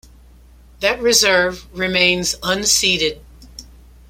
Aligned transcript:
That 0.79 0.99
reserve 0.99 1.67
remains 1.77 2.33
unceded. 2.37 3.21